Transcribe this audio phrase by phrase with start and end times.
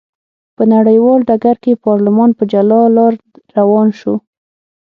[0.55, 3.13] په نړیوال ډګر کې پارلمان په جلا لار
[3.57, 4.15] روان شو.